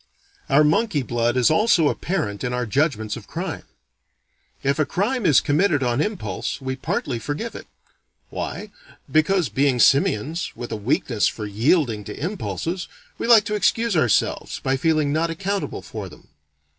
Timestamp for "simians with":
9.79-10.71